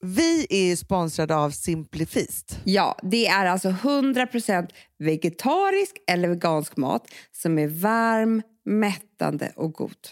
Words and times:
Vi 0.00 0.46
är 0.50 0.64
ju 0.64 0.76
sponsrade 0.76 1.36
av 1.36 1.50
Simplifeast. 1.50 2.60
Ja, 2.64 2.98
det 3.02 3.26
är 3.26 3.46
alltså 3.46 3.68
100% 3.68 4.68
vegetarisk 4.98 5.96
eller 6.06 6.28
vegansk 6.28 6.76
mat 6.76 7.06
som 7.32 7.58
är 7.58 7.68
varm, 7.68 8.42
mättande 8.64 9.52
och 9.56 9.72
god. 9.72 10.08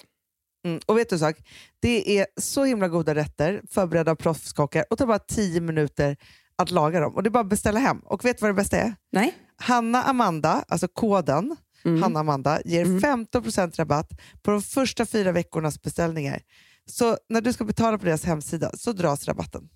Mm. 0.64 0.80
Och 0.86 0.98
vet 0.98 1.08
du 1.08 1.14
en 1.14 1.20
sak? 1.20 1.36
Det 1.80 2.18
är 2.18 2.26
så 2.36 2.64
himla 2.64 2.88
goda 2.88 3.14
rätter 3.14 3.62
förberedda 3.70 4.10
av 4.10 4.14
proffskockar 4.16 4.84
och 4.90 4.98
tar 4.98 5.06
bara 5.06 5.18
10 5.18 5.60
minuter 5.60 6.16
att 6.56 6.70
laga 6.70 7.00
dem. 7.00 7.14
Och 7.14 7.22
Det 7.22 7.28
är 7.28 7.30
bara 7.30 7.40
att 7.40 7.48
beställa 7.48 7.80
hem. 7.80 7.98
Och 7.98 8.24
vet 8.24 8.38
du 8.38 8.42
vad 8.42 8.50
det 8.50 8.54
bästa 8.54 8.76
är? 8.76 8.94
Nej? 9.12 9.34
Hanna 9.56 10.02
Amanda, 10.02 10.64
alltså 10.68 10.88
koden 10.88 11.56
Hanna 12.02 12.20
Amanda, 12.20 12.60
ger 12.64 12.84
15% 12.84 13.76
rabatt 13.78 14.10
på 14.42 14.50
de 14.50 14.62
första 14.62 15.06
fyra 15.06 15.32
veckornas 15.32 15.82
beställningar. 15.82 16.42
Så 16.90 17.18
när 17.28 17.40
du 17.40 17.52
ska 17.52 17.64
betala 17.64 17.98
på 17.98 18.04
deras 18.04 18.24
hemsida 18.24 18.70
så 18.74 18.92
dras 18.92 19.28
rabatten. 19.28 19.68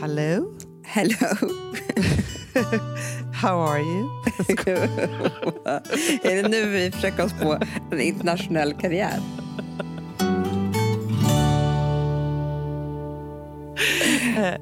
Hello, 0.00 0.56
Hello. 0.84 1.26
how 3.32 3.60
are 3.60 3.80
you? 3.80 4.08
är 6.22 6.42
det 6.42 6.48
nu 6.48 6.70
vi 6.70 6.90
försöker 6.90 7.24
oss 7.24 7.32
på 7.32 7.58
en 7.90 8.00
internationell 8.00 8.74
karriär? 8.74 9.20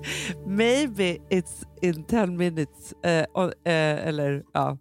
Maybe 0.46 1.18
it's 1.30 1.64
in 1.82 2.04
10 2.04 2.26
minutes. 2.26 2.94
on, 3.34 3.52
eh, 3.64 4.06
eller 4.08 4.42
ja, 4.52 4.78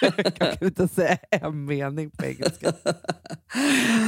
Jag 0.00 0.34
kan 0.34 0.56
inte 0.60 0.88
säga 0.88 1.18
en 1.30 1.64
mening 1.64 2.10
på 2.10 2.24
engelska. 2.24 2.72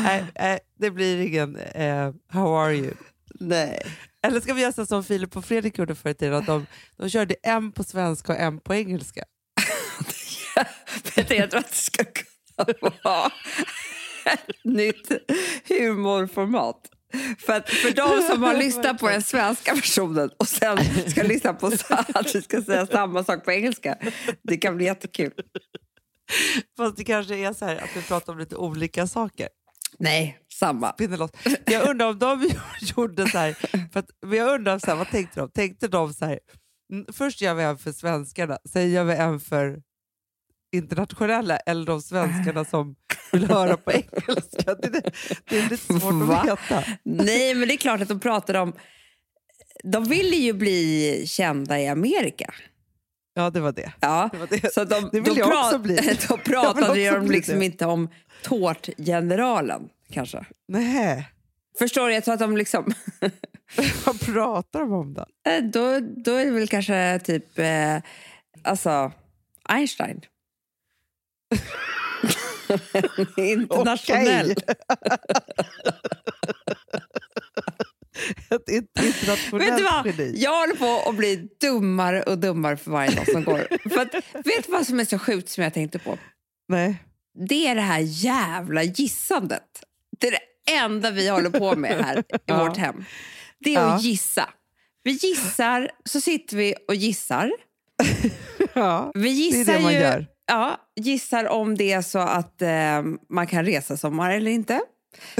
Nej, 0.04 0.24
nej, 0.38 0.60
det 0.78 0.90
blir 0.90 1.20
ingen 1.26 1.56
eh, 1.56 2.12
how 2.28 2.56
are 2.56 2.74
you. 2.74 2.92
Nej. 3.40 3.82
Eller 4.22 4.40
ska 4.40 4.54
vi 4.54 4.62
göra 4.62 4.72
så 4.72 4.86
som 4.86 5.04
Filip 5.04 5.36
och 5.36 5.44
Fredrik 5.44 5.78
gjorde 5.78 5.94
förr 5.94 6.10
i 6.10 6.14
tiden? 6.14 6.34
Att 6.34 6.46
de, 6.46 6.66
de 6.96 7.10
körde 7.10 7.34
en 7.42 7.72
på 7.72 7.84
svenska 7.84 8.32
och 8.32 8.38
en 8.38 8.60
på 8.60 8.74
engelska. 8.74 9.24
Jag 11.16 11.28
tror 11.28 11.44
att 11.44 11.50
det 11.50 11.74
ska 11.74 12.04
kunna 12.04 12.90
vara 13.02 13.32
ett 14.24 14.64
nytt 14.64 15.12
humorformat. 15.68 16.90
För, 17.38 17.52
att, 17.52 17.70
för 17.70 17.90
de 17.90 18.22
som 18.22 18.42
har 18.42 18.54
lyssnat 18.54 18.98
på 18.98 19.08
den 19.08 19.22
svenska 19.22 19.74
versionen 19.74 20.30
och 20.36 20.48
sen 20.48 20.78
ska 21.10 21.22
lyssna 21.22 21.52
på 21.54 21.66
att 22.14 22.34
vi 22.34 22.42
ska 22.42 22.62
säga 22.62 22.86
samma 22.86 23.24
sak 23.24 23.44
på 23.44 23.52
engelska. 23.52 23.98
Det 24.42 24.56
kan 24.56 24.76
bli 24.76 24.84
jättekul. 24.84 25.32
Fast 26.76 26.96
det 26.96 27.04
kanske 27.04 27.36
är 27.36 27.52
så 27.52 27.64
här 27.64 27.76
att 27.76 27.96
vi 27.96 28.02
pratar 28.02 28.32
om 28.32 28.38
lite 28.38 28.56
olika 28.56 29.06
saker. 29.06 29.48
Nej, 29.98 30.38
samma. 30.52 30.92
Spindelott. 30.92 31.36
Jag 31.66 31.88
undrar 31.88 32.08
om 32.08 32.18
de 32.18 32.50
gjorde 32.80 33.28
så 33.28 33.38
här, 33.38 33.52
för 33.92 34.00
att, 34.00 34.10
men 34.26 34.38
jag 34.38 34.54
undrar 34.54 34.78
så 34.78 34.86
här, 34.86 34.96
vad 34.96 35.10
tänkte 35.10 35.40
de? 35.40 35.50
Tänkte 35.50 35.88
de 35.88 36.14
så 36.14 36.24
här, 36.24 36.38
först 37.12 37.40
gör 37.40 37.54
vi 37.54 37.62
en 37.62 37.78
för 37.78 37.92
svenskarna, 37.92 38.58
sen 38.68 38.90
gör 38.90 39.04
vi 39.04 39.14
en 39.14 39.40
för 39.40 39.82
internationella 40.72 41.56
eller 41.56 41.86
de 41.86 42.02
svenskarna 42.02 42.64
som 42.64 42.96
vill 43.32 43.46
höra 43.50 43.76
på 43.76 43.92
engelska. 43.92 44.74
Det, 44.74 44.88
det, 44.88 45.10
det 45.48 45.58
är 45.58 45.62
lite 45.62 45.76
svårt 45.76 46.28
Va? 46.28 46.36
att 46.40 46.46
veta. 46.46 46.84
Nej, 47.02 47.54
men 47.54 47.68
det 47.68 47.74
är 47.74 47.78
klart 47.78 48.00
att 48.00 48.08
de 48.08 48.20
pratar 48.20 48.54
om... 48.54 48.72
De 49.84 50.04
ville 50.04 50.36
ju 50.36 50.52
bli 50.52 51.22
kända 51.26 51.80
i 51.80 51.88
Amerika. 51.88 52.54
Ja, 53.34 53.50
det 53.50 53.60
var 53.60 53.72
det. 53.72 53.92
Ja, 54.00 54.28
Det 54.32 54.38
var 54.38 54.46
det. 54.46 54.74
så 54.74 54.84
de, 54.84 55.08
Det 55.12 55.20
vill 55.20 55.36
jag 55.36 55.48
också 55.64 55.78
bli. 55.78 56.18
då 56.28 56.36
pratade 56.44 57.10
de 57.10 57.30
liksom 57.30 57.58
det. 57.58 57.64
inte 57.64 57.86
om 57.86 58.08
tårtgeneralen, 58.42 59.88
kanske. 60.12 60.44
Nej, 60.68 61.28
Förstår 61.78 62.08
du? 62.08 62.14
Jag 62.14 62.24
tror 62.24 62.34
att 62.34 62.40
de 62.40 62.56
liksom... 62.56 62.92
vad 64.06 64.20
pratar 64.20 64.80
de 64.80 64.92
om 64.92 65.14
då? 65.14 65.26
Eh, 65.50 65.62
då, 65.64 66.00
då 66.00 66.34
är 66.34 66.44
det 66.44 66.50
väl 66.50 66.68
kanske 66.68 67.20
typ... 67.24 67.58
Eh, 67.58 67.96
alltså, 68.62 69.12
Einstein. 69.68 70.20
Internationell. 73.36 74.50
Ett 78.50 78.68
int- 78.68 79.04
internationellt 79.06 79.70
Vet 79.70 79.78
du 79.78 79.84
vad? 79.84 80.06
geni. 80.06 80.34
Jag 80.42 80.60
håller 80.60 80.74
på 80.74 81.10
att 81.10 81.16
bli 81.16 81.48
dummare 81.60 82.22
och 82.22 82.38
dummare 82.38 82.76
för 82.76 82.90
varje 82.90 83.10
dag 83.14 83.30
som 83.32 83.44
går. 83.44 83.66
för 83.90 84.00
att, 84.00 84.14
vet 84.46 84.66
du 84.66 84.72
vad 84.72 84.86
som 84.86 85.00
är 85.00 85.04
så 85.04 85.18
sjukt 85.18 85.48
som 85.48 85.64
jag 85.64 85.74
tänkte 85.74 85.98
på? 85.98 86.18
Nej. 86.68 87.04
Det 87.48 87.66
är 87.68 87.74
det 87.74 87.80
här 87.80 88.00
jävla 88.00 88.82
gissandet. 88.82 89.62
Det 90.20 90.26
är 90.26 90.30
det 90.30 90.72
enda 90.72 91.10
vi 91.10 91.28
håller 91.28 91.50
på 91.50 91.76
med 91.76 92.04
här 92.04 92.18
i 92.18 92.22
Ja. 92.46 92.64
vårt 92.64 92.76
hem. 92.76 93.04
Det 93.58 93.70
är 93.74 93.80
Ja. 93.80 93.80
att 93.94 94.02
gissa. 94.02 94.48
Vi 95.02 95.10
gissar, 95.10 95.90
så 96.04 96.20
sitter 96.20 96.56
vi 96.56 96.74
och 96.88 96.94
gissar. 96.94 97.52
Ja, 98.74 99.10
Vi 99.14 99.20
det 99.22 99.28
är 99.28 99.32
gissar 99.32 99.72
det 99.72 99.80
man 99.80 99.92
ju, 99.92 99.98
gör. 99.98 100.26
Ja, 100.50 100.76
gissar 101.00 101.48
om 101.48 101.76
det 101.76 101.92
är 101.92 102.02
så 102.02 102.18
att 102.18 102.62
eh, 102.62 103.02
man 103.30 103.46
kan 103.46 103.64
resa 103.64 103.96
sommar 103.96 104.30
eller 104.30 104.50
inte. 104.50 104.80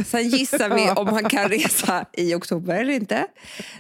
Sen 0.07 0.29
gissar 0.29 0.69
vi 0.69 0.91
om 0.91 1.07
man 1.07 1.25
kan 1.29 1.49
resa 1.49 2.05
i 2.13 2.35
oktober 2.35 2.75
eller 2.81 2.93
inte. 2.95 3.27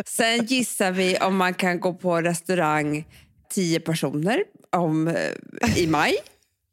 Sen 0.07 0.45
gissar 0.47 0.91
vi 0.93 1.19
om 1.19 1.37
man 1.37 1.55
kan 1.55 1.81
gå 1.81 1.95
på 1.95 2.21
restaurang 2.21 3.05
tio 3.51 3.81
personer 3.81 4.45
om, 4.77 5.09
eh, 5.09 5.79
i 5.79 5.87
maj. 5.87 6.15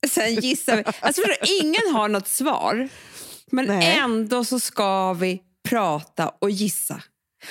Sen 0.09 0.35
gissar 0.35 0.75
vi... 0.77 0.83
Alltså, 0.85 1.21
förstår 1.21 1.37
ingen 1.63 1.95
har 1.95 2.07
något 2.07 2.27
svar, 2.27 2.89
men 3.51 3.65
Nej. 3.65 3.97
ändå 3.97 4.45
så 4.45 4.59
ska 4.59 5.13
vi 5.13 5.41
prata 5.69 6.31
och 6.41 6.49
gissa. 6.49 7.01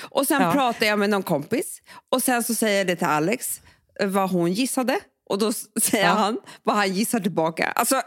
Och 0.09 0.27
Sen 0.27 0.41
Ja. 0.41 0.51
pratar 0.51 0.85
jag 0.85 0.99
med 0.99 1.09
någon 1.09 1.23
kompis 1.23 1.81
och 2.11 2.23
sen 2.23 2.43
så 2.43 2.55
säger 2.55 2.77
jag 2.77 2.87
det 2.87 2.95
till 2.95 3.07
Alex 3.07 3.61
vad 4.03 4.29
hon 4.29 4.53
gissade. 4.53 4.99
Och 5.29 5.37
då 5.37 5.51
säger 5.81 6.05
Ja. 6.05 6.11
han 6.11 6.37
vad 6.63 6.75
han 6.75 6.93
gissar 6.93 7.19
tillbaka. 7.19 7.65
Alltså, 7.75 8.01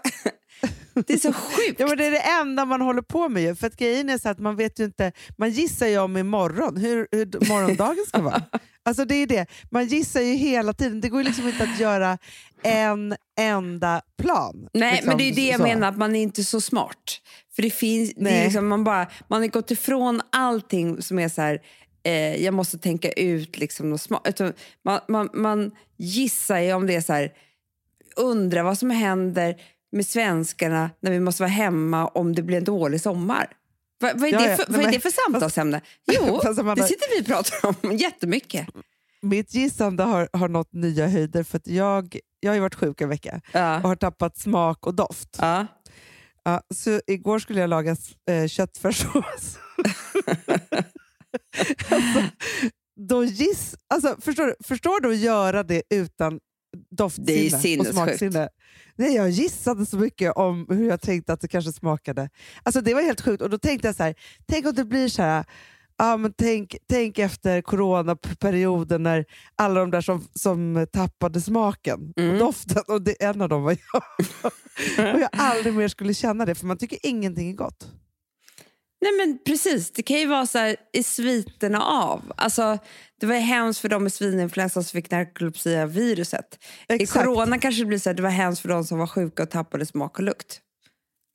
det 1.07 1.13
är 1.13 1.19
så 1.19 1.33
sjukt. 1.33 1.81
Ja, 1.81 1.87
men 1.87 1.97
det 1.99 2.07
är 2.07 2.11
det 2.11 2.19
enda 2.41 2.65
man 2.65 2.81
håller 2.81 3.03
på 3.03 3.29
med. 3.29 3.59
För 3.59 3.67
att 3.67 3.77
grejen 3.77 4.11
är 4.11 4.19
så 4.19 4.29
att 4.29 4.39
man 4.39 4.57
vet 4.57 4.81
ju 4.81 4.85
inte, 4.85 5.13
man 5.39 5.51
gissar 5.51 5.87
ju 5.87 5.99
om 5.99 6.17
imorgon, 6.17 6.77
hur, 6.77 7.09
hur 7.13 7.49
morgondagen 7.49 8.05
ska 8.09 8.21
vara. 8.23 8.43
Alltså 8.83 9.05
det 9.05 9.15
är 9.15 9.27
det. 9.27 9.47
Man 9.71 9.87
gissar 9.87 10.21
ju 10.21 10.35
hela 10.35 10.73
tiden. 10.73 11.01
Det 11.01 11.09
går 11.09 11.25
liksom 11.25 11.49
inte 11.49 11.63
att 11.65 11.81
göra 11.81 12.19
en 12.63 13.15
enda 13.39 14.03
plan. 14.23 14.69
Nej, 14.75 14.93
liksom, 14.93 15.09
men 15.09 15.19
det 15.19 15.25
är 15.25 15.35
det 15.35 15.47
jag 15.47 15.57
så. 15.57 15.63
menar, 15.63 15.89
att 15.89 15.99
man 15.99 16.17
är 16.17 16.23
inte 16.23 16.45
så 16.45 16.61
smart. 16.61 17.21
För 17.57 17.63
det 17.63 17.71
finns, 17.71 18.13
det 18.17 18.45
liksom, 18.45 18.69
man, 18.69 18.85
bara, 18.85 19.07
man 19.29 19.41
har 19.41 19.49
gått 19.49 19.71
ifrån 19.71 20.21
allting 20.33 21.03
som 21.03 21.19
är 21.19 21.29
så 21.29 21.43
här, 21.43 21.59
eh, 22.03 22.45
jag 22.45 22.55
måste 22.55 22.79
tänka 22.79 23.13
ut 23.13 23.59
liksom 23.59 23.91
något 23.91 24.01
smart. 24.01 24.41
Man, 24.85 25.01
man, 25.09 25.29
man 25.35 25.71
gissar 25.97 26.59
ju 26.59 26.73
om 26.73 26.87
det 26.87 26.95
är 26.95 27.01
så 27.01 27.13
här, 27.13 27.33
undrar 28.17 28.63
vad 28.63 28.79
som 28.79 28.91
händer 28.91 29.57
med 29.93 30.07
svenskarna 30.07 30.91
när 31.01 31.11
vi 31.11 31.21
måste 31.21 31.43
vara 31.43 31.51
hemma 31.51 32.07
om 32.09 32.35
det 32.35 32.43
blir 32.43 32.57
en 32.59 32.65
dålig 32.65 33.01
sommar. 33.01 33.47
Va, 34.01 34.11
vad 34.15 34.29
är, 34.29 34.33
Ja, 34.33 34.39
det, 34.39 34.51
ja. 34.51 34.57
för, 34.57 34.65
Nej, 34.73 34.81
vad 34.81 34.89
är 34.89 34.93
det 34.93 35.01
för 35.01 35.11
samtalsämne? 35.11 35.81
Jo, 36.13 36.41
Fast 36.43 36.57
det 36.77 36.83
sitter 36.83 37.15
vi 37.17 37.23
och 37.23 37.27
pratar 37.27 37.77
om 37.83 37.97
jättemycket. 37.97 38.67
Mitt 39.23 39.55
gissande 39.55 40.03
har, 40.03 40.29
har 40.33 40.49
nått 40.49 40.73
nya 40.73 41.07
höjder 41.07 41.43
för 41.43 41.61
jag, 41.65 42.17
jag 42.41 42.53
har 42.53 42.61
varit 42.61 42.75
sjuk 42.75 43.01
en 43.01 43.09
vecka 43.09 43.41
och 43.49 43.51
Ja. 43.53 43.61
har 43.79 43.97
tappat 43.97 44.39
smak 44.39 44.87
och 44.87 44.95
doft. 44.95 45.37
Ja. 45.39 45.67
Ja, 46.45 46.63
så 46.75 47.01
igår 47.07 47.39
skulle 47.39 47.61
jag 47.61 47.71
laga 47.71 47.97
eh, 48.31 48.47
köttfärssås. 48.47 49.59
alltså, 51.91 52.23
då 53.01 53.25
giss, 53.25 53.75
alltså, 53.95 54.17
förstår, 54.21 54.47
du, 54.47 54.55
förstår 54.65 55.01
du 55.01 55.11
att 55.11 55.19
göra 55.19 55.63
det 55.63 55.83
utan 55.91 56.41
doftsinne 56.97 57.81
och 57.81 57.87
smaksinne? 57.87 58.49
Nej, 58.97 59.15
jag 59.15 59.31
gissade 59.31 59.87
så 59.87 59.97
mycket 59.97 60.33
om 60.37 60.67
hur 60.69 60.89
jag 60.89 61.01
tänkte 61.01 61.33
att 61.33 61.41
det 61.41 61.49
kanske 61.49 61.73
smakade. 61.73 62.31
Alltså, 62.63 62.81
det 62.81 62.95
var 62.95 63.03
helt 63.03 63.21
sjukt. 63.21 63.43
Och 63.43 63.51
då 63.51 63.59
tänkte 63.59 63.89
jag 63.89 63.97
så 63.97 64.03
här, 64.03 64.15
tänk 64.49 64.67
om 64.67 64.75
det 64.75 64.85
blir 64.85 65.09
så 65.09 65.23
här, 65.23 65.45
ja, 65.99 66.17
men 66.17 66.33
tänk, 66.39 66.77
tänk 66.89 67.19
efter 67.19 67.63
coronaperioden 67.63 69.03
när 69.03 69.25
alla 69.57 69.81
de 69.81 69.91
där 69.91 70.01
som, 70.01 70.29
som 70.35 70.87
tappade 70.93 71.41
smaken 71.41 72.13
Mm. 72.17 72.31
och 72.33 72.39
doften, 72.39 72.83
och 72.89 73.03
det, 73.03 73.23
en 73.23 73.41
av 73.41 73.49
dem 73.49 73.63
var 73.63 73.77
jag. 73.93 74.03
och 75.15 75.21
jag 75.21 75.29
aldrig 75.33 75.75
mer 75.75 75.89
skulle 75.89 76.15
känna 76.15 76.47
det, 76.47 76.55
för 76.55 76.67
man 76.67 76.79
tycker 76.79 76.99
ingenting 77.03 77.51
är 77.51 77.55
gott. 77.55 77.89
Nej 79.01 79.11
men 79.19 79.39
precis, 79.47 79.91
det 79.91 80.03
kan 80.03 80.17
ju 80.19 80.27
vara 80.27 80.47
så 80.47 80.59
här 80.59 80.77
i 80.93 81.03
sviterna 81.03 81.83
av. 81.83 82.33
Alltså, 82.37 82.79
det 83.21 83.27
var 83.27 83.35
hemskt 83.35 83.81
för 83.81 83.89
dem 83.89 84.03
med 84.03 84.13
svininfluensa 84.13 84.83
som 84.83 84.91
fick 85.03 85.11
narkolepsia-viruset. 85.11 86.59
I 86.89 86.93
Exakt. 86.93 87.25
corona 87.25 87.59
kanske 87.59 87.83
det 87.83 87.87
blir 87.87 87.99
så 87.99 88.09
här, 88.11 88.15
det 88.15 88.23
var 88.23 88.31
hemskt 88.31 88.63
för 88.63 88.69
dem 88.69 88.85
som 88.85 88.99
var 88.99 89.07
sjuka 89.07 89.43
och 89.43 89.51
tappade 89.51 89.87
smak 89.87 90.19
och 90.19 90.25
lukt. 90.25 90.61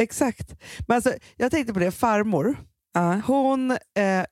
Exakt. 0.02 0.54
Men 0.88 0.96
alltså, 0.96 1.14
jag 1.38 1.52
tänkte 1.52 1.74
på 1.74 1.80
det, 1.80 1.92
farmor, 1.92 2.58
Ja. 2.94 3.22
hon, 3.26 3.72
eh, 3.72 3.78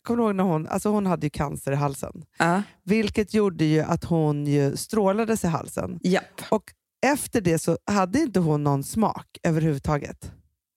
kommer 0.02 0.18
du 0.18 0.24
ihåg 0.24 0.36
när 0.36 0.44
hon, 0.44 0.68
alltså 0.68 0.90
hon 0.90 1.06
hade 1.06 1.26
ju 1.26 1.30
cancer 1.30 1.72
i 1.72 1.76
halsen, 1.76 2.12
Ja. 2.40 2.64
vilket 2.84 3.34
gjorde 3.34 3.66
ju 3.66 3.80
att 3.80 4.04
hon 4.04 4.48
ju 4.48 4.78
strålades 4.78 5.44
i 5.44 5.48
halsen. 5.48 6.00
Japp. 6.04 6.42
Och 6.50 6.64
efter 7.06 7.42
det 7.42 7.60
så 7.60 7.78
hade 7.86 8.20
inte 8.20 8.40
hon 8.40 8.64
någon 8.64 8.84
smak 8.84 9.28
överhuvudtaget. 9.44 10.32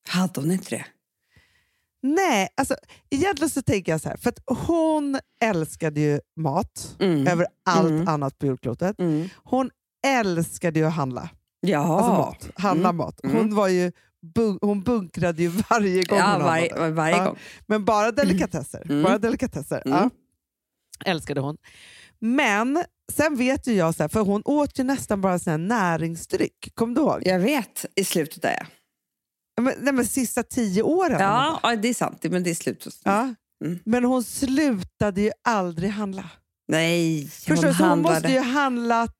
Hade 0.08 0.40
hon 0.40 0.50
inte 0.50 0.70
det? 0.76 0.84
Nej, 2.02 2.48
alltså 2.56 2.76
egentligen 3.10 3.50
så 3.50 3.62
tänker 3.62 3.92
jag 3.92 4.00
så 4.00 4.08
här, 4.08 4.16
för 4.16 4.30
att 4.30 4.38
hon 4.66 5.18
älskade 5.44 6.00
ju 6.00 6.20
mat 6.36 6.96
Mm. 7.00 7.26
över 7.26 7.46
allt 7.66 7.90
Mm. 7.90 8.08
annat 8.08 8.38
på 8.38 8.46
jordklotet. 8.46 8.98
Mm. 9.00 9.28
Hon 9.36 9.70
älskade 10.06 10.78
ju 10.78 10.84
att 10.86 10.92
handla, 10.94 11.28
Ja. 11.60 11.78
alltså 11.96 12.12
mat, 12.12 12.50
handla 12.54 12.88
Mm. 12.88 12.96
mat. 12.96 13.20
Mm. 13.24 13.36
Hon, 13.36 13.54
var 13.54 13.68
ju, 13.68 13.92
bun- 14.34 14.58
hon 14.60 14.82
bunkrade 14.82 15.42
ju 15.42 15.48
varje 15.48 16.02
gång 16.02 16.18
ja 16.18 16.32
hon 16.32 16.42
varje, 16.42 16.70
handlade. 16.70 16.92
varje 16.92 17.16
Ja. 17.16 17.24
gång. 17.24 17.36
Men 17.66 17.84
bara 17.84 18.12
delikatesser. 18.12 18.82
Mm. 18.90 19.02
Bara 19.02 19.18
delikatesser. 19.18 19.82
Ja. 19.84 20.10
Älskade 21.04 21.40
hon. 21.40 21.56
Men 22.18 22.84
sen 23.12 23.36
vet 23.36 23.66
ju 23.66 23.72
jag, 23.72 23.94
så 23.94 24.02
här, 24.02 24.08
för 24.08 24.20
hon 24.20 24.42
åt 24.44 24.78
ju 24.78 24.84
nästan 24.84 25.20
bara 25.20 25.38
sån 25.38 25.68
näringsdryck. 25.68 26.70
Kommer 26.74 26.94
du 26.94 27.00
ihåg? 27.00 27.22
Jag 27.24 27.38
vet, 27.40 27.84
i 27.94 28.04
slutet 28.04 28.42
där 28.42 28.56
ja. 28.60 28.66
Men, 29.60 29.74
nej, 29.80 29.92
men 29.92 30.06
sista 30.06 30.42
tio 30.42 30.82
åren. 30.82 31.20
Ja, 31.20 31.60
ja, 31.62 31.76
det 31.76 31.88
är 31.88 31.94
sant. 31.94 32.24
Men 32.30 32.42
det 32.42 32.50
är 32.50 32.54
slutet. 32.54 32.94
Ja. 33.04 33.34
Mm. 33.64 33.78
Men 33.84 34.04
hon 34.04 34.24
slutade 34.24 35.20
ju 35.20 35.30
aldrig 35.44 35.90
handla. 35.90 36.30
Nej, 36.68 37.26
Förstår 37.28 37.54
du? 37.68 37.74
Så 37.74 37.84
hon 37.84 38.02
måste 38.02 38.28
ju 38.32 38.38
handlat 38.40 39.16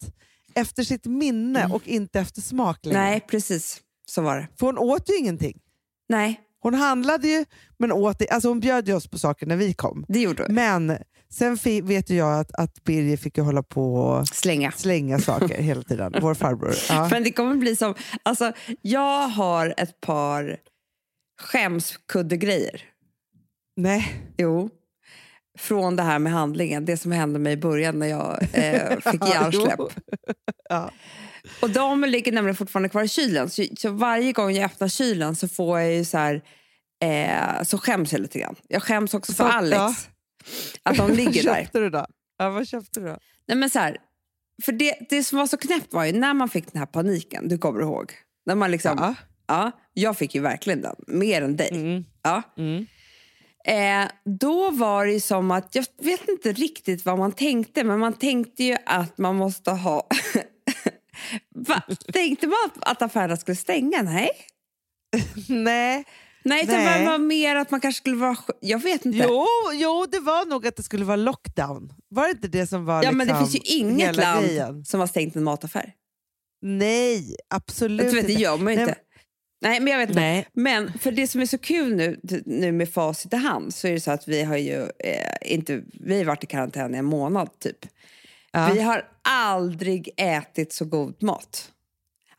efter 0.55 0.83
sitt 0.85 1.05
minne 1.05 1.61
Mm. 1.61 1.73
och 1.73 1.88
inte 1.88 2.21
efter 2.21 2.41
smak 2.41 2.85
längre. 2.87 3.00
Nej, 3.00 3.21
precis. 3.21 3.81
Så 4.09 4.23
var 4.23 4.37
det. 4.37 4.49
För 4.59 4.67
hon 4.67 4.79
åt 4.79 5.11
ju 5.11 5.17
ingenting. 5.19 5.59
Nej, 6.09 6.41
Hon 6.61 6.75
handlade 6.75 7.29
ju, 7.29 7.44
men 7.79 7.93
åt. 7.93 8.31
Alltså 8.31 8.49
hon 8.49 8.61
bjöd 8.61 8.88
ju 8.88 8.94
oss 8.94 9.06
på 9.09 9.19
saker 9.19 9.47
när 9.47 9.56
vi 9.56 9.73
kom. 9.73 10.05
det 10.09 10.21
gjorde 10.21 10.43
hon. 10.43 10.55
Men 10.55 10.99
sen 11.37 11.59
vet 11.87 12.11
ju 12.11 12.17
jag 12.17 12.41
att, 12.41 12.55
att 12.55 12.85
Birger 12.85 13.17
fick 13.17 13.38
hålla 13.38 13.62
på 13.62 13.94
och 13.94 14.29
Slänga. 14.29 14.73
slänga 14.73 15.19
saker 15.19 15.62
hela 15.62 15.83
tiden. 15.83 16.15
Vår 16.23 16.35
farbror. 16.35 16.75
Ja. 16.88 17.09
Men 17.11 17.25
det 17.25 17.33
kommer 17.33 17.55
bli 17.56 17.77
som... 17.77 17.94
Alltså, 18.23 18.53
jag 18.83 19.29
har 19.29 19.75
ett 19.77 20.00
par 20.00 20.56
skämskuddegrejer. 21.41 22.83
Nej. 23.77 24.15
Jo. 24.38 24.71
Från 25.59 25.97
det 25.97 26.03
här 26.03 26.19
med 26.19 26.33
handlingen. 26.33 26.85
Det 26.85 26.97
som 26.97 27.12
hände 27.12 27.38
mig 27.38 27.53
i 27.53 27.56
början 27.56 27.99
när 27.99 28.06
jag 28.06 28.43
eh, 28.53 29.12
fick 29.12 29.29
hjärnsläpp. 29.29 29.81
Ja. 30.69 30.91
Och 31.62 31.71
de 31.71 32.05
ligger 32.05 32.33
nämligen 32.33 32.56
fortfarande 32.56 32.88
kvar 32.88 33.03
i 33.03 33.09
kylen. 33.09 33.50
Så, 33.50 33.65
så 33.79 33.91
varje 33.91 34.33
gång 34.33 34.53
jag 34.53 34.65
öppnar 34.65 34.88
kylen 34.88 35.37
så 35.37 35.49
får 35.49 35.81
jag 35.81 35.93
ju 35.94 36.05
så 36.05 36.19
här... 36.19 36.43
Eh, 37.05 37.62
så 37.62 37.79
skäms 37.79 38.12
jag 38.12 38.21
lite 38.21 38.38
grann. 38.38 38.55
Jag 38.69 38.83
skäms 38.83 39.15
också 39.15 39.33
för 39.33 39.44
Alex. 39.44 40.09
Att 40.82 40.96
de 40.96 41.12
ligger 41.12 41.44
vad 41.44 41.56
där. 41.56 41.62
köpte 41.62 41.78
du 41.78 41.90
då? 41.90 42.06
Ja, 42.38 42.50
vad 42.50 42.69
köpte 42.69 43.00
du 43.00 43.06
då? 43.06 43.19
Nej, 43.48 43.56
men 43.56 43.70
så 43.70 43.78
här, 43.78 43.96
för 44.64 44.72
det, 44.72 44.96
det 45.10 45.25
som 45.25 45.38
var 45.38 45.46
så 45.46 45.56
knäppt 45.56 45.93
var 45.93 46.04
ju 46.04 46.12
när 46.12 46.34
man 46.34 46.48
fick 46.48 46.72
den 46.72 46.78
här 46.78 46.87
paniken. 46.87 47.48
Du 47.48 47.58
kommer 47.58 47.81
ihåg? 47.81 48.12
När 48.46 48.54
man 48.54 48.70
liksom, 48.70 48.96
ja. 48.98 49.14
Ja. 49.46 49.70
jag 49.93 50.19
fick 50.19 50.34
ju 50.34 50.40
verkligen 50.40 50.81
den. 50.82 50.96
Mer 51.06 51.43
än 51.43 51.56
dig. 51.56 51.69
Mm. 51.72 52.04
Ja. 52.22 52.43
Mm. 52.56 52.87
Eh, 53.66 54.10
då 54.25 54.70
var 54.70 55.06
det 55.06 55.20
som 55.20 55.50
att, 55.50 55.75
jag 55.75 55.87
vet 56.02 56.28
inte 56.28 56.52
riktigt 56.52 57.04
vad 57.04 57.19
man 57.19 57.32
tänkte, 57.32 57.84
men 57.84 57.99
man 57.99 58.12
tänkte 58.12 58.64
ju 58.64 58.76
att 58.87 59.19
man 59.19 59.37
måste 59.37 59.70
ha... 59.70 60.06
Va? 61.54 61.82
Tänkte 62.12 62.46
man 62.46 62.70
att 62.81 63.02
affärerna 63.02 63.37
skulle 63.37 63.56
stänga? 63.56 64.02
Nej. 64.02 64.31
Nej. 65.49 66.04
Nej, 66.46 66.64
Nej. 66.66 67.00
det 67.00 67.06
var 67.06 67.19
mer 67.19 67.56
att 67.56 67.70
man 67.70 67.81
kanske 67.81 67.98
skulle 67.98 68.16
vara... 68.16 68.37
Jag 68.60 68.78
vet 68.78 69.04
inte. 69.04 69.19
Jo, 69.19 69.46
jo, 69.72 70.06
det 70.10 70.20
var 70.20 70.46
nog 70.46 70.66
att 70.66 70.76
det 70.76 70.82
skulle 70.82 71.04
vara 71.04 71.16
lockdown. 71.16 71.93
Var 72.08 72.25
det 72.25 72.31
inte 72.31 72.48
det 72.48 72.66
som 72.66 72.84
var 72.84 72.94
ja, 72.94 73.00
liksom 73.00 73.19
men 73.19 73.26
det 73.26 73.38
finns 73.38 73.54
ju 73.54 73.76
inget 73.76 74.16
land 74.16 74.46
grejen? 74.46 74.84
som 74.84 75.00
har 75.00 75.06
stängt 75.06 75.37
en 75.37 75.44
mataffär. 75.44 75.93
Nej, 76.62 77.37
absolut 77.54 78.06
vet, 78.06 78.12
det 78.12 78.19
inte. 78.19 78.32
gör 78.32 78.56
man 78.56 78.75
ju 78.75 78.81
inte. 78.81 78.94
Nej, 79.62 79.81
men 79.81 79.93
jag 79.93 79.98
vet 79.98 80.08
inte. 80.08 80.20
Nej. 80.20 80.48
Men 80.52 80.98
för 80.98 81.12
det 81.12 81.26
som 81.26 81.40
är 81.40 81.46
så 81.46 81.58
kul 81.58 81.96
nu, 81.96 82.20
nu 82.44 82.72
med 82.72 82.92
facit 82.92 83.32
i 83.32 83.37
hand 83.37 83.75
så 83.75 83.88
är 83.88 83.92
det 83.92 84.00
så 84.00 84.10
att 84.10 84.28
vi 84.28 84.42
har 84.42 84.56
ju 84.56 84.82
eh, 84.82 85.52
inte, 85.52 85.82
vi 85.92 86.19
har 86.19 86.25
varit 86.25 86.44
i 86.44 86.46
karantän 86.46 86.94
i 86.94 86.99
en 86.99 87.04
månad 87.04 87.58
typ. 87.58 87.78
Ja. 88.52 88.70
Vi 88.75 88.81
har 88.81 89.08
aldrig 89.28 90.10
ätit 90.16 90.72
så 90.72 90.84
god 90.84 91.22
mat. 91.22 91.72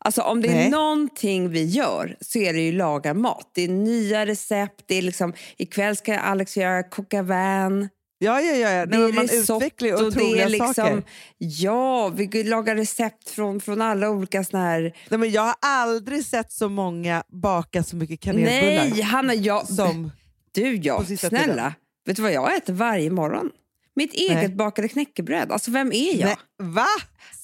Alltså 0.04 0.22
om 0.22 0.42
det 0.42 0.48
är 0.48 0.54
Nej. 0.54 0.70
någonting 0.70 1.48
vi 1.48 1.64
gör 1.64 2.16
så 2.20 2.38
är 2.38 2.52
det 2.52 2.60
ju 2.60 2.72
laga 2.72 3.14
mat. 3.14 3.50
Det 3.54 3.62
är 3.62 3.68
nya 3.68 4.26
recept, 4.26 4.84
det 4.86 4.94
är 4.94 5.02
liksom 5.02 5.32
ikväll 5.56 5.96
ska 5.96 6.18
Alex 6.18 6.56
göra 6.56 6.82
coca 6.82 7.22
van. 7.22 7.88
Ja, 8.18 8.40
ja, 8.40 8.54
ja. 8.54 8.70
ja. 8.70 8.86
Det 8.86 8.96
är 8.96 9.12
man 9.12 9.26
risotto, 9.26 9.56
utvecklar 9.56 9.88
ju 9.88 10.10
det 10.10 10.42
är 10.42 10.48
liksom, 10.48 10.74
saker. 10.74 11.02
Ja, 11.38 12.08
vi 12.08 12.44
lagar 12.44 12.76
recept 12.76 13.30
från, 13.30 13.60
från 13.60 13.82
alla 13.82 14.10
olika 14.10 14.44
såna 14.44 14.62
här... 14.64 14.96
Nej, 15.08 15.18
men 15.18 15.30
jag 15.30 15.42
har 15.42 15.54
aldrig 15.60 16.24
sett 16.24 16.52
så 16.52 16.68
många 16.68 17.22
baka 17.28 17.82
så 17.82 17.96
mycket 17.96 18.20
kanelbullar. 18.20 18.90
Nej, 18.90 19.02
Hanna, 19.02 19.34
jag, 19.34 19.66
Som, 19.66 20.12
Du, 20.52 20.76
ja, 20.76 20.98
på 20.98 21.04
sista 21.04 21.28
snälla. 21.28 21.52
tiden. 21.52 21.72
Vet 22.06 22.16
du 22.16 22.22
vad 22.22 22.32
jag 22.32 22.56
äter 22.56 22.72
varje 22.72 23.10
morgon? 23.10 23.50
Mitt 23.94 24.14
eget 24.14 24.34
Nej. 24.34 24.48
bakade 24.48 24.88
knäckebröd. 24.88 25.52
Alltså, 25.52 25.70
vem 25.70 25.92
är 25.92 26.20
jag? 26.20 26.26
nej, 26.26 26.36
va? 26.58 26.86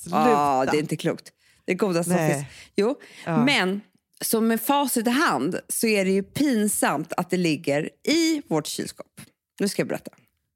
Sluta. 0.03 0.37
ah, 0.37 0.65
det 0.65 0.77
är 0.77 0.81
inte 0.81 0.97
klokt. 0.97 1.31
Det 1.67 1.75
godaste 1.75 2.13
som 2.13 2.21
Nej. 2.21 2.35
finns. 2.35 2.47
Jo, 2.77 2.95
Ja. 3.27 3.45
men 3.45 3.81
så 4.21 4.41
med 4.41 4.61
facit 4.61 5.07
i 5.07 5.11
hand 5.11 5.61
så 5.69 5.87
är 5.87 6.05
det 6.05 6.11
ju 6.11 6.23
pinsamt 6.23 7.13
att 7.17 7.31
det 7.31 7.37
ligger 7.37 7.91
i 8.09 8.43
vårt 8.49 8.67
kylskåp. 8.67 9.21
Nu 9.61 9.69
ska 9.69 9.81
jag 9.81 9.89
berätta. 9.89 10.11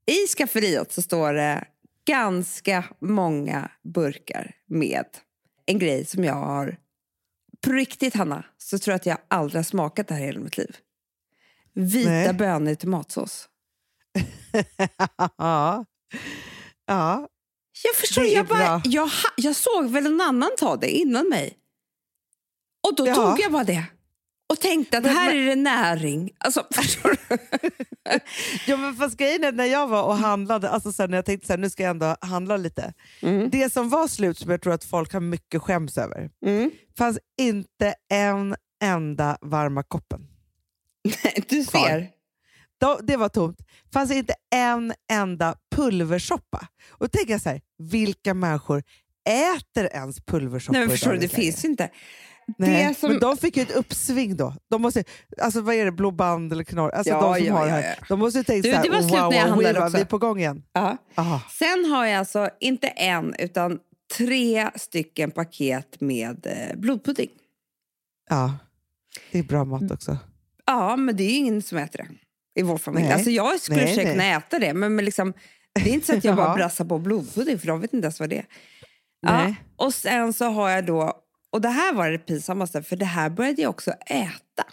I 0.05 0.27
skafferiet 0.27 0.91
så 0.91 1.01
står 1.01 1.33
det 1.33 1.65
ganska 2.07 2.83
många 3.01 3.71
burkar 3.93 4.55
med 4.67 5.05
en 5.65 5.79
grej 5.79 6.05
som 6.05 6.23
jag 6.23 6.33
har... 6.33 6.77
På 7.61 7.71
riktigt, 7.71 8.15
Hanna, 8.15 8.45
så 8.57 8.79
tror 8.79 8.91
jag 8.91 8.95
att 8.95 9.05
jag 9.05 9.17
aldrig 9.27 9.57
har 9.57 9.63
smakat 9.63 10.07
det 10.07 10.13
här 10.13 10.21
i 10.21 10.25
hela 10.25 10.39
mitt 10.39 10.57
liv. 10.57 10.75
Vita 11.73 12.09
Nej. 12.09 12.33
bönor 12.33 12.71
i 12.71 12.75
tomatsås. 12.75 13.49
ja. 15.37 15.85
ja. 16.87 17.27
Jag 17.83 17.95
förstår, 17.95 18.25
jag, 18.25 18.47
bara, 18.47 18.81
jag, 18.85 19.09
jag 19.37 19.55
såg 19.55 19.89
väl 19.89 20.03
någon 20.03 20.21
annan 20.21 20.49
ta 20.57 20.75
det 20.75 20.89
innan 20.89 21.29
mig. 21.29 21.53
Och 22.87 22.95
då 22.95 23.07
Ja. 23.07 23.15
tog 23.15 23.39
jag 23.39 23.51
bara 23.51 23.63
det. 23.63 23.83
Och 24.49 24.59
tänkte 24.59 24.97
att 24.97 25.03
Men- 25.03 25.15
här 25.15 25.27
men- 25.33 25.37
är 25.43 25.45
det 25.45 25.55
näring. 25.55 26.31
Alltså, 26.37 26.65
förstår 26.73 27.09
du? 27.29 27.37
Ja, 28.67 28.77
men 28.77 28.95
fast 28.95 29.17
grejen 29.17 29.43
är 29.43 29.51
när 29.51 29.65
jag 29.65 29.87
var 29.87 30.03
och 30.03 30.15
handlade, 30.17 30.69
alltså 30.69 30.91
sen 30.91 31.09
när 31.09 31.17
jag 31.17 31.25
tänkte 31.25 31.47
så 31.47 31.53
här, 31.53 31.57
nu 31.57 31.69
ska 31.69 31.83
jag 31.83 31.89
ändå 31.89 32.15
handla 32.21 32.57
lite. 32.57 32.93
Mm. 33.21 33.49
Det 33.49 33.73
som 33.73 33.89
var 33.89 34.07
slut, 34.07 34.37
som 34.37 34.51
jag 34.51 34.61
tror 34.61 34.73
att 34.73 34.83
folk 34.83 35.13
har 35.13 35.19
mycket 35.19 35.61
skäms 35.61 35.97
över, 35.97 36.29
Mm. 36.45 36.71
fanns 36.97 37.19
inte 37.41 37.93
en 38.13 38.55
enda 38.83 39.37
varma 39.41 39.83
koppen. 39.83 40.27
Du 41.49 41.65
Kvar. 41.65 41.87
ser. 41.87 42.09
Då- 42.81 42.99
Det 43.03 43.17
var 43.17 43.29
tomt. 43.29 43.57
fanns 43.93 44.11
inte 44.11 44.33
en 44.55 44.93
enda 45.11 45.55
pulversoppa. 45.75 46.67
Och 46.89 46.99
då 46.99 47.07
tänker 47.07 47.31
jag 47.33 47.41
så 47.41 47.49
här, 47.49 47.61
vilka 47.79 48.33
människor 48.33 48.83
äter 49.29 49.85
ens 49.93 50.21
pulversoppor 50.25 50.79
Nej, 50.79 50.89
förstår 50.89 51.11
du, 51.11 51.17
det 51.17 51.27
finns 51.27 51.65
inte. 51.65 51.89
Nej, 52.57 52.87
det 52.87 52.93
som... 52.99 53.11
Men 53.11 53.19
de 53.19 53.37
fick 53.37 53.57
ju 53.57 53.63
ett 53.63 53.71
uppsving 53.75 54.37
då. 54.37 54.55
De 54.69 54.81
måste, 54.81 55.03
alltså 55.41 55.61
vad 55.61 55.75
är 55.75 55.85
det, 55.85 55.91
Blå 55.91 56.11
band 56.11 56.53
eller 56.53 56.63
knorr? 56.63 56.89
Alltså 56.89 57.13
Ja, 57.13 57.21
de 57.21 57.35
som 57.35 57.45
ja, 57.45 57.53
har 57.53 57.65
det 57.65 57.71
här. 57.71 57.81
ja. 57.99 58.05
De 58.09 58.19
måste 58.19 58.37
ju 58.39 58.43
tänka 58.43 58.67
Du, 58.67 58.71
så 58.71 58.77
här, 58.77 58.83
det 58.83 58.89
var 58.89 59.01
slut 59.01 59.11
wow, 59.11 59.29
när 59.29 59.37
jag 59.37 59.47
handlade 59.47 59.73
wow, 59.79 59.83
också. 59.85 59.97
vi 59.97 60.01
är 60.01 60.05
på 60.05 60.17
gång 60.17 60.39
igen. 60.39 60.63
Ja. 60.73 60.97
Aha. 61.15 61.41
Sen 61.59 61.85
har 61.91 62.05
jag 62.05 62.19
alltså 62.19 62.49
inte 62.59 62.87
en, 62.87 63.35
utan 63.39 63.79
tre 64.17 64.69
stycken 64.75 65.31
paket 65.31 66.01
med 66.01 66.45
eh, 66.47 66.77
blodpudding. 66.79 67.29
Ja, 68.29 68.57
det 69.31 69.39
är 69.39 69.43
bra 69.43 69.65
mat 69.65 69.91
också. 69.91 70.17
Ja, 70.65 70.95
men 70.95 71.15
det 71.17 71.23
är 71.23 71.29
ju 71.29 71.35
ingen 71.35 71.61
som 71.61 71.77
äter 71.77 71.97
det 71.97 72.07
i 72.61 72.63
vår 72.63 72.77
familj. 72.77 73.05
Nej. 73.05 73.13
Alltså 73.13 73.29
jag 73.29 73.59
skulle 73.59 73.77
Nej, 73.77 73.87
försöka 73.87 74.07
nej. 74.07 74.13
kunna 74.13 74.37
äta 74.37 74.59
det, 74.59 74.73
men, 74.73 74.95
men 74.95 75.05
liksom, 75.05 75.33
det 75.73 75.89
är 75.89 75.93
inte 75.93 76.07
så 76.07 76.17
att 76.17 76.23
jag 76.23 76.35
bara 76.35 76.55
brassar 76.55 76.85
på 76.85 76.99
blodpudding, 76.99 77.59
för 77.59 77.67
de 77.67 77.81
vet 77.81 77.93
inte 77.93 78.05
ens 78.05 78.19
vad 78.19 78.29
det 78.29 78.37
är. 78.37 78.45
Ja, 79.21 79.55
och 79.75 79.93
sen 79.93 80.33
så 80.33 80.45
har 80.45 80.69
jag 80.69 80.85
då, 80.85 81.13
och 81.51 81.61
det 81.61 81.69
här 81.69 81.93
var 81.93 82.11
det 82.11 82.17
pinsammaste, 82.17 82.83
för 82.83 82.95
det 82.95 83.05
här 83.05 83.29
började 83.29 83.61
jag 83.61 83.69
också 83.69 83.91
äta. 83.91 84.65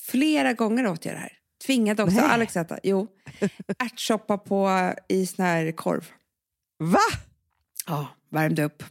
Flera 0.00 0.52
gånger 0.52 0.86
åt 0.86 1.04
jag 1.04 1.14
det 1.14 1.18
här. 1.18 1.32
Tvingade 1.66 2.02
också 2.02 2.16
Nej. 2.16 2.24
Alex 2.24 2.56
äta. 2.56 2.78
Jo, 2.82 3.08
ärtsoppa 3.78 4.38
på 4.38 4.92
i 5.08 5.26
sån 5.26 5.44
här 5.44 5.72
korv. 5.72 6.06
Va? 6.78 7.18
Ja, 7.86 8.08
värmde 8.30 8.62
upp. 8.64 8.82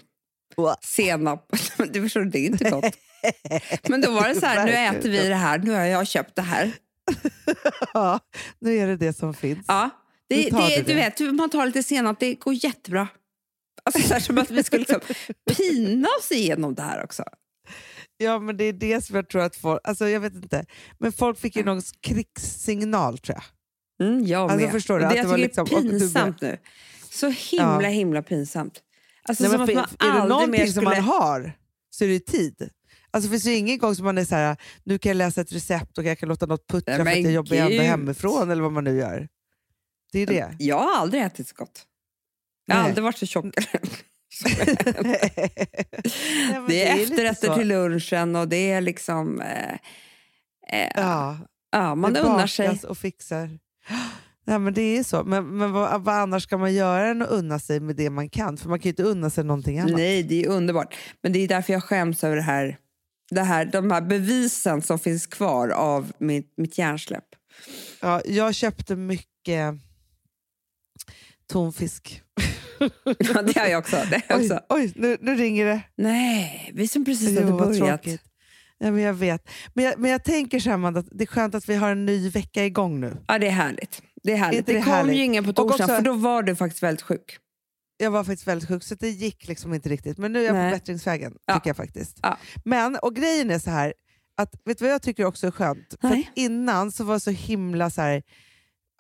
Wow. 0.56 0.76
Senap. 0.82 1.52
Du 1.90 2.02
förstår, 2.02 2.22
det 2.22 2.40
är 2.40 2.46
inte 2.46 2.70
gott. 2.70 2.98
Men 3.90 4.02
då 4.02 4.12
var 4.12 4.28
det 4.28 4.36
så 4.36 4.46
här, 4.46 4.66
nu 4.66 4.72
äter 4.72 5.10
vi 5.10 5.28
det 5.28 5.36
här, 5.36 5.60
nu 5.60 5.72
har 5.72 5.84
jag 5.84 6.08
köpt 6.08 6.36
det 6.36 6.42
här. 6.42 6.72
Ja, 7.94 8.20
nu 8.60 8.78
är 8.78 8.88
det 8.88 8.98
det 8.98 9.14
som 9.14 9.34
finns. 9.34 9.66
Ja, 9.68 9.90
det, 10.30 10.50
det, 10.50 10.84
du 10.88 10.94
vet, 10.94 11.20
man 11.36 11.50
tar 11.50 11.66
lite 11.66 11.84
senap, 11.84 12.20
det 12.20 12.34
går 12.36 12.54
jättebra. 12.54 13.08
Alltså, 13.84 14.08
så 14.08 14.14
här, 14.14 14.20
som 14.22 14.38
att 14.38 14.52
vi 14.52 14.64
skulle 14.64 14.80
liksom 14.80 15.00
pina 15.58 16.08
oss 16.20 16.32
igenom 16.32 16.76
det 16.76 16.82
här 16.82 17.04
också. 17.04 17.24
Ja, 18.18 18.40
men 18.40 18.58
det 18.58 18.64
är 18.64 18.74
det 18.74 19.06
som 19.06 19.16
jag 19.16 19.30
tror 19.30 19.42
att 19.42 19.56
folk... 19.56 19.82
Alltså 19.84 20.10
jag 20.10 20.20
vet 20.20 20.36
inte. 20.36 20.66
Men 21.00 21.12
folk 21.12 21.40
fick 21.40 21.56
ju 21.56 21.64
någon 21.64 21.82
krigssignal 22.02 23.18
tror 23.18 23.38
jag. 23.38 23.44
Mm, 24.08 24.26
jag 24.26 24.42
Alltså, 24.42 24.58
med. 24.58 24.72
förstår 24.72 24.94
Och 24.94 25.00
du? 25.00 25.04
det 25.06 25.10
Att 25.10 25.16
jag 25.16 25.26
det 25.26 25.30
var 25.30 25.38
liksom- 25.38 25.68
är 25.68 25.82
pinsamt 25.82 26.42
nu. 26.42 26.58
Så 27.12 27.28
himla, 27.28 27.82
Ja. 27.84 27.90
himla 27.90 28.22
pinsamt. 28.22 28.82
Alltså 29.24 29.44
Nej, 29.44 29.52
som 29.52 29.66
men 29.66 29.78
att 29.78 30.02
man 30.02 30.10
är 30.18 30.22
det 30.22 30.28
någonting 30.28 30.62
som 30.62 30.72
skulle... 30.72 30.86
man 30.90 31.00
har 31.04 31.52
så 31.90 32.04
är 32.04 32.08
det 32.08 32.20
tid. 32.20 32.70
Alltså, 33.12 33.28
det 33.28 33.32
finns 33.32 33.46
ju 33.46 33.56
ingen 33.56 33.78
gång 33.78 33.96
som 33.96 34.06
man 34.06 34.18
är 34.18 34.26
så 34.26 34.36
här, 34.36 34.58
nu 34.84 34.98
kan 35.00 35.10
jag 35.10 35.16
läsa 35.18 35.42
ett 35.42 35.52
recept 35.54 35.98
och 35.98 36.04
jag 36.04 36.20
kan 36.20 36.30
låta 36.30 36.46
något 36.46 36.68
puttra 36.68 37.04
Nej, 37.04 37.14
för 37.14 37.20
att 37.20 37.24
jag 37.24 37.34
jobbar 37.34 37.56
ändå 37.58 37.84
hemifrån 37.84 38.52
eller 38.52 38.62
vad 38.62 38.72
man 38.72 38.84
nu 38.84 38.98
gör. 38.98 39.28
Det 40.26 40.38
är 40.38 40.50
det. 40.58 40.64
Jag 40.64 40.80
har 40.80 40.98
aldrig 40.98 41.24
ätit 41.24 41.48
så 41.48 41.56
gott. 41.56 41.86
Jag 42.66 42.76
har 42.76 42.82
Nej. 42.82 42.90
aldrig 42.90 43.04
varit 43.04 43.18
så 43.18 43.26
tjock. 43.26 43.46
Nej, 45.02 45.32
det 46.68 46.88
är 46.88 46.96
lite 46.98 47.14
efterrätter 47.14 47.56
till 47.56 47.68
lunchen 47.68 48.36
och 48.36 48.48
det 48.48 48.72
är 48.72 48.82
liksom... 48.82 49.42
Eh, 49.42 49.74
eh, 50.82 50.92
ja. 50.96 51.38
Ja, 51.72 51.96
man 51.96 52.14
det 52.14 52.20
unnar 52.20 52.48
sig. 52.48 52.80
och 52.88 52.98
fixar. 52.98 53.60
Nej, 54.46 54.60
men 54.60 54.74
det 54.74 54.98
är 54.98 55.04
så. 55.04 55.24
Men, 55.24 55.58
men 55.58 55.72
vad, 55.72 56.02
vad 56.02 56.16
annars 56.16 56.44
ska 56.44 56.58
man 56.58 56.74
göra 56.74 57.08
än 57.08 57.22
att 57.22 57.30
unna 57.30 57.60
sig 57.60 57.80
med 57.80 57.96
det 57.96 58.10
man 58.10 58.30
kan? 58.30 58.58
För 58.58 58.70
man 58.70 58.80
kan 58.80 58.84
ju 58.84 58.90
inte 58.90 59.04
unna 59.04 59.30
sig 59.30 59.44
någonting 59.44 59.80
annat. 59.80 59.96
Nej, 59.96 60.24
det 60.24 60.44
är 60.44 60.50
underbart. 60.50 60.96
Men 61.24 61.34
det 61.34 61.40
är 61.40 61.48
därför 61.48 61.74
jag 61.74 61.84
skäms 61.84 62.24
över 62.24 62.36
det 62.36 62.42
här, 62.42 62.78
det 63.30 63.42
här, 63.42 63.66
de 63.66 63.92
här 63.92 64.02
bevisen 64.02 64.82
som 64.82 65.00
finns 65.00 65.28
kvar 65.28 65.70
av 65.70 66.12
mitt, 66.18 66.54
mitt 66.58 66.78
hjärnsläpp. 66.78 67.26
Ja, 68.02 68.22
jag 68.26 68.56
köpte 68.56 68.96
mycket 68.96 69.74
tonfisk. 71.48 72.22
Ja, 73.20 73.42
det 73.42 73.60
har 73.60 73.68
jag 73.68 73.80
också. 73.80 73.96
Det 74.10 74.16
har 74.16 74.24
jag 74.30 74.40
Oj, 74.40 74.44
också. 74.46 74.60
oj 74.70 74.94
nu, 74.96 75.18
nu 75.22 75.36
ringer 75.36 75.66
det. 75.66 75.82
Nej, 75.98 76.72
vi 76.74 76.88
som 76.88 77.06
precis 77.06 77.30
Jo, 77.30 77.42
hade 77.42 77.52
börjat. 77.52 77.78
tråkigt. 77.78 78.22
Ja, 78.78 78.92
men 78.92 79.02
jag 79.02 79.14
vet. 79.14 79.50
Men 79.74 79.86
jag, 79.86 80.00
men 80.00 80.12
jag 80.12 80.24
tänker 80.24 80.60
så 80.60 80.70
här, 80.70 80.74
Amanda, 80.74 81.00
att 81.00 81.08
det 81.12 81.24
är 81.24 81.26
skönt 81.26 81.56
att 81.56 81.70
vi 81.70 81.76
har 81.76 81.92
en 81.92 82.06
ny 82.06 82.30
vecka 82.30 82.66
igång 82.66 83.00
nu. 83.00 83.18
Ja, 83.28 83.40
det 83.40 83.48
är 83.48 83.52
härligt. 83.52 84.02
Det, 84.24 84.32
är 84.34 84.38
härligt. 84.38 84.66
Det 84.66 84.74
det 84.74 84.82
kom 84.82 84.92
härligt? 84.94 85.16
ju 85.18 85.24
ingen 85.24 85.44
på 85.44 85.54
torsdagen, 85.54 85.88
för 85.88 86.02
då 86.02 86.14
var 86.14 86.44
du 86.44 86.56
faktiskt 86.56 86.84
väldigt 86.84 87.02
sjuk. 87.02 87.38
Jag 87.98 88.12
var 88.12 88.24
faktiskt 88.24 88.48
väldigt 88.48 88.70
sjuk 88.70 88.84
så 88.84 88.96
det 88.96 89.10
gick 89.10 89.48
liksom 89.48 89.74
inte 89.74 89.90
riktigt. 89.90 90.18
Men 90.18 90.34
nu 90.34 90.42
är 90.42 90.46
jag 90.46 90.56
Nej. 90.56 90.72
på 90.72 90.76
bättringsvägen. 90.78 91.34
Ja. 91.46 91.54
tycker 91.54 91.70
jag 91.70 91.78
faktiskt. 91.78 92.20
Ja. 92.22 92.38
Men, 92.66 92.96
och 92.96 93.16
grejen 93.16 93.52
är 93.52 93.60
så 93.60 93.70
här, 93.70 93.94
att, 94.38 94.54
vet 94.66 94.78
du 94.80 94.86
vad 94.86 94.94
jag 94.94 95.02
tycker 95.02 95.26
också 95.26 95.48
är 95.48 95.52
skönt? 95.52 95.96
För 96.02 96.10
Nej. 96.10 96.32
innan 96.36 96.92
så 96.92 97.04
var 97.04 97.14
det 97.14 97.20
så 97.20 97.32
himla 97.32 97.90
så 97.90 98.02
här, 98.02 98.24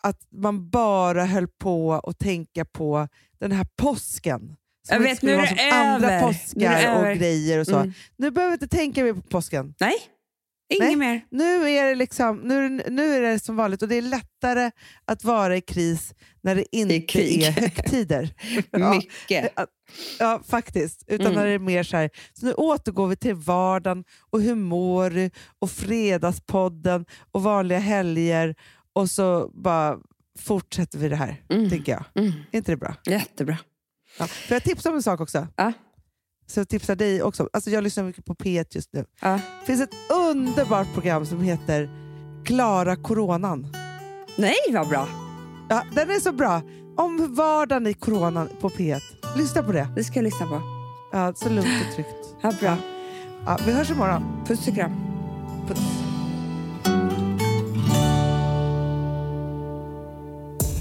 att 0.03 0.19
man 0.31 0.69
bara 0.69 1.25
höll 1.25 1.47
på 1.47 1.93
att 1.93 2.19
tänka 2.19 2.65
på 2.65 3.07
den 3.39 3.51
här 3.51 3.65
påsken. 3.75 4.41
Som 4.87 4.95
Jag 4.95 4.99
vet, 4.99 5.21
nu 5.21 5.33
är 5.33 5.55
det 5.55 5.71
andra 5.75 6.07
över. 6.11 6.17
Är 6.17 6.21
påskar 6.21 7.11
och 7.11 7.17
grejer 7.17 7.59
och 7.59 7.65
så. 7.67 7.75
Mm. 7.77 7.93
Nu 8.17 8.31
behöver 8.31 8.51
vi 8.57 8.65
inte 8.65 8.77
tänka 8.77 9.03
mer 9.03 9.13
på 9.13 9.21
påsken. 9.21 9.73
Nej, 9.79 9.95
inget 10.69 10.97
mer. 10.97 11.21
Nu 11.31 11.69
är, 11.69 11.85
det 11.89 11.95
liksom, 11.95 12.37
nu, 12.37 12.69
nu 12.89 13.15
är 13.15 13.21
det 13.21 13.39
som 13.39 13.55
vanligt 13.55 13.81
och 13.81 13.87
det 13.87 13.95
är 13.95 14.01
lättare 14.01 14.71
att 15.05 15.23
vara 15.23 15.57
i 15.57 15.61
kris 15.61 16.13
när 16.41 16.55
det 16.55 16.75
inte 16.75 17.19
är 17.19 17.51
högtider. 17.51 18.29
ja, 18.71 18.93
Mycket. 18.93 19.53
ja, 20.19 20.41
faktiskt. 20.47 21.03
Utan 21.07 21.25
Mm. 21.27 21.39
när 21.39 21.45
det 21.45 21.51
är 21.53 21.59
mer 21.59 21.83
så 21.83 21.97
här, 21.97 22.09
så 22.33 22.45
nu 22.45 22.53
återgår 22.53 23.07
vi 23.07 23.15
till 23.15 23.35
vardagen 23.35 24.03
och 24.29 24.41
hur 24.41 24.55
mår 24.55 25.09
du? 25.09 25.29
Och 25.59 25.71
fredagspodden 25.71 27.05
och 27.31 27.43
vanliga 27.43 27.79
helger 27.79 28.55
och 28.97 29.09
så 29.09 29.51
bara 29.53 29.97
fortsätter 30.39 30.97
vi 30.99 31.09
det 31.09 31.15
här, 31.15 31.41
Mm. 31.49 31.69
tänker 31.69 31.91
jag. 31.91 32.03
Mm. 32.25 32.33
Är 32.51 32.57
inte 32.57 32.71
det 32.71 32.77
bra? 32.77 32.95
Jättebra. 33.05 33.57
Ja. 34.19 34.27
Får 34.27 34.55
jag 34.55 34.63
tipsa 34.63 34.89
om 34.89 34.95
en 34.95 35.03
sak 35.03 35.21
också? 35.21 35.47
Ja. 35.55 35.73
Så 36.47 36.59
jag 36.59 36.69
tipsar 36.69 36.95
dig 36.95 37.23
också. 37.23 37.49
Alltså 37.53 37.69
jag 37.69 37.83
lyssnar 37.83 38.03
mycket 38.03 38.25
på 38.25 38.35
P1 38.35 38.65
just 38.71 38.93
nu. 38.93 39.05
Ja. 39.21 39.39
Det 39.59 39.65
finns 39.65 39.81
ett 39.81 39.93
underbart 40.29 40.93
program 40.93 41.25
som 41.25 41.41
heter 41.41 41.89
Klara 42.45 42.95
Coronan. 42.95 43.67
Nej, 44.37 44.55
vad 44.73 44.87
bra. 44.87 45.07
Ja, 45.69 45.83
den 45.95 46.09
är 46.09 46.19
så 46.19 46.31
bra. 46.31 46.61
Om 46.97 47.35
vardagen 47.35 47.87
i 47.87 47.93
coronan 47.93 48.49
på 48.61 48.69
P1. 48.69 48.99
Lyssna 49.37 49.63
på 49.63 49.71
det. 49.71 49.87
Det 49.95 50.03
ska 50.03 50.15
jag 50.15 50.23
lyssna 50.23 50.45
på. 50.47 50.61
Ja, 51.11 51.33
så 51.35 51.49
lugnt 51.49 51.67
och 51.89 51.95
tryggt. 51.95 52.35
Ja, 52.41 52.53
bra. 52.59 52.77
Ja, 53.45 53.57
vi 53.65 53.71
hörs 53.71 53.91
imorgon. 53.91 54.43
Puss 54.47 54.67
och 54.67 54.75
kram. 54.75 54.91
Puss. 55.67 55.96